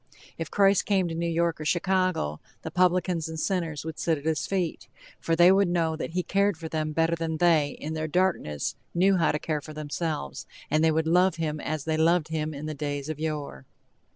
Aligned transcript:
If 0.35 0.49
Christ 0.49 0.87
came 0.87 1.07
to 1.09 1.13
New 1.13 1.29
York 1.29 1.61
or 1.61 1.63
Chicago, 1.65 2.39
the 2.63 2.71
publicans 2.71 3.29
and 3.29 3.39
sinners 3.39 3.85
would 3.85 3.99
sit 3.99 4.17
at 4.17 4.25
his 4.25 4.47
feet! 4.47 4.87
For 5.19 5.35
they 5.35 5.51
would 5.51 5.67
know 5.67 5.95
that 5.95 6.13
he 6.13 6.23
cared 6.23 6.57
for 6.57 6.67
them 6.67 6.91
better 6.91 7.15
than 7.15 7.37
they 7.37 7.77
in 7.79 7.93
their 7.93 8.07
darkness 8.07 8.75
knew 8.95 9.17
how 9.17 9.31
to 9.31 9.37
care 9.37 9.61
for 9.61 9.73
themselves, 9.75 10.47
and 10.71 10.83
they 10.83 10.89
would 10.89 11.05
love 11.05 11.35
him 11.35 11.59
as 11.59 11.83
they 11.83 11.97
loved 11.97 12.29
him 12.29 12.51
in 12.51 12.65
the 12.65 12.73
days 12.73 13.09
of 13.09 13.19
yore. 13.19 13.67